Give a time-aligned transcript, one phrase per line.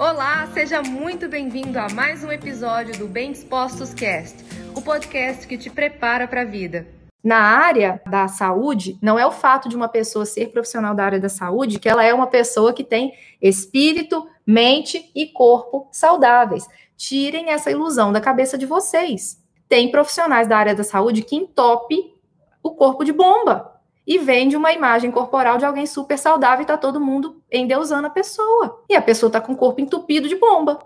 [0.00, 4.34] Olá, seja muito bem-vindo a mais um episódio do Bem Dispostos Cast,
[4.74, 6.86] o podcast que te prepara para a vida.
[7.22, 11.20] Na área da saúde, não é o fato de uma pessoa ser profissional da área
[11.20, 13.12] da saúde que ela é uma pessoa que tem
[13.42, 16.66] espírito, mente e corpo saudáveis.
[16.96, 19.38] Tirem essa ilusão da cabeça de vocês.
[19.68, 22.14] Tem profissionais da área da saúde que entope
[22.62, 23.69] o corpo de bomba
[24.10, 28.10] e vende uma imagem corporal de alguém super saudável e tá todo mundo endeusando a
[28.10, 28.82] pessoa.
[28.88, 30.80] E a pessoa tá com o corpo entupido de bomba.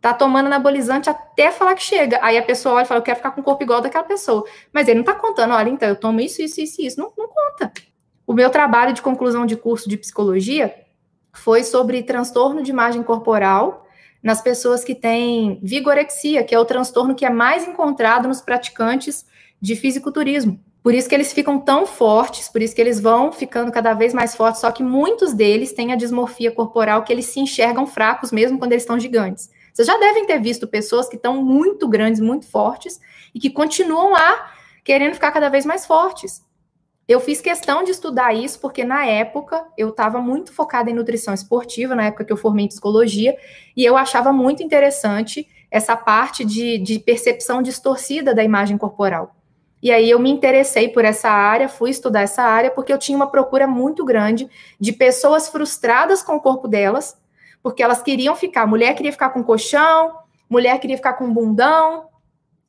[0.00, 2.20] Tá tomando anabolizante até falar que chega.
[2.22, 4.44] Aí a pessoa olha e fala, eu quero ficar com o corpo igual daquela pessoa.
[4.72, 7.00] Mas ele não tá contando, olha, então eu tomo isso, isso, isso, isso.
[7.00, 7.72] Não, não conta.
[8.24, 10.72] O meu trabalho de conclusão de curso de psicologia
[11.32, 13.88] foi sobre transtorno de imagem corporal
[14.22, 19.26] nas pessoas que têm vigorexia, que é o transtorno que é mais encontrado nos praticantes
[19.60, 20.62] de fisiculturismo.
[20.88, 24.14] Por isso que eles ficam tão fortes, por isso que eles vão ficando cada vez
[24.14, 28.32] mais fortes, só que muitos deles têm a dismorfia corporal que eles se enxergam fracos
[28.32, 29.50] mesmo quando eles estão gigantes.
[29.70, 32.98] Vocês já devem ter visto pessoas que estão muito grandes, muito fortes
[33.34, 34.50] e que continuam lá
[34.82, 36.42] querendo ficar cada vez mais fortes.
[37.06, 41.34] Eu fiz questão de estudar isso porque na época eu estava muito focada em nutrição
[41.34, 43.36] esportiva, na época que eu formei em psicologia,
[43.76, 49.37] e eu achava muito interessante essa parte de, de percepção distorcida da imagem corporal.
[49.82, 53.16] E aí eu me interessei por essa área, fui estudar essa área, porque eu tinha
[53.16, 54.48] uma procura muito grande
[54.78, 57.16] de pessoas frustradas com o corpo delas,
[57.62, 60.12] porque elas queriam ficar, mulher queria ficar com colchão,
[60.48, 62.08] mulher queria ficar com bundão,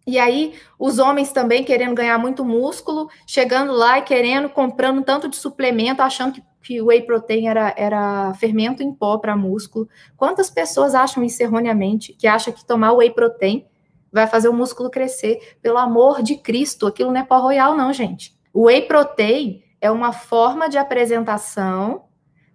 [0.09, 5.27] e aí os homens também querendo ganhar muito músculo, chegando lá e querendo, comprando tanto
[5.27, 9.87] de suplemento, achando que, que whey protein era, era fermento em pó para músculo.
[10.17, 13.65] Quantas pessoas acham isso erroneamente, que acham que tomar whey protein
[14.11, 15.57] vai fazer o músculo crescer.
[15.61, 18.37] Pelo amor de Cristo, aquilo não é pó royal, não, gente.
[18.53, 22.03] O whey protein é uma forma de apresentação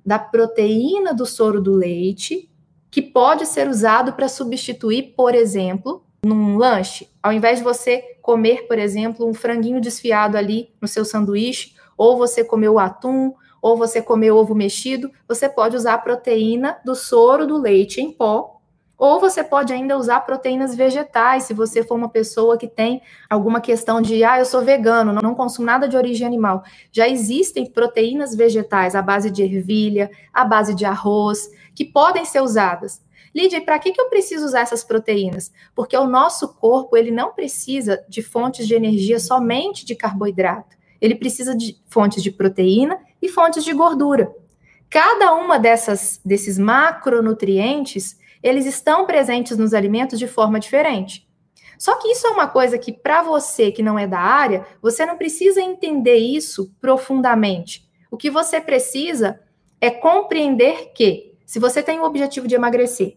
[0.04, 2.50] da proteína do soro do leite
[2.90, 7.08] que pode ser usado para substituir, por exemplo, num lanche.
[7.22, 12.16] Ao invés de você comer, por exemplo, um franguinho desfiado ali no seu sanduíche, ou
[12.16, 16.94] você comer o atum, ou você comer ovo mexido, você pode usar a proteína do
[16.94, 18.53] soro do leite em pó
[19.04, 23.60] ou você pode ainda usar proteínas vegetais, se você for uma pessoa que tem alguma
[23.60, 26.64] questão de, ah, eu sou vegano, não consumo nada de origem animal.
[26.90, 32.40] Já existem proteínas vegetais à base de ervilha, à base de arroz, que podem ser
[32.40, 33.02] usadas.
[33.34, 35.52] Lídia, para que, que eu preciso usar essas proteínas?
[35.74, 40.78] Porque o nosso corpo, ele não precisa de fontes de energia somente de carboidrato.
[40.98, 44.34] Ele precisa de fontes de proteína e fontes de gordura.
[44.94, 51.28] Cada uma dessas, desses macronutrientes eles estão presentes nos alimentos de forma diferente.
[51.76, 55.04] Só que isso é uma coisa que, para você que não é da área, você
[55.04, 57.84] não precisa entender isso profundamente.
[58.08, 59.40] O que você precisa
[59.80, 63.16] é compreender que, se você tem o objetivo de emagrecer,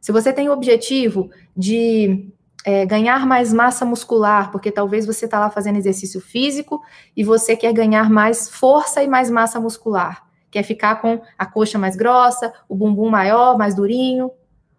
[0.00, 2.32] se você tem o objetivo de
[2.64, 6.80] é, ganhar mais massa muscular, porque talvez você está lá fazendo exercício físico
[7.14, 11.78] e você quer ganhar mais força e mais massa muscular, quer ficar com a coxa
[11.78, 14.30] mais grossa, o bumbum maior, mais durinho,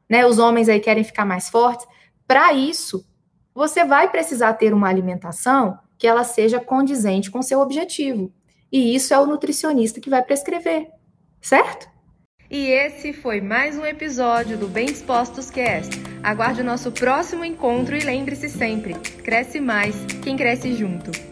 [0.09, 0.25] né?
[0.25, 1.87] Os homens aí querem ficar mais fortes.
[2.27, 3.05] Para isso,
[3.53, 8.31] você vai precisar ter uma alimentação que ela seja condizente com seu objetivo.
[8.71, 10.87] E isso é o nutricionista que vai prescrever,
[11.41, 11.89] certo?
[12.49, 15.91] E esse foi mais um episódio do Bem Dispostos Cast.
[16.23, 21.28] Aguarde o nosso próximo encontro e lembre-se sempre: cresce mais quem cresce junto.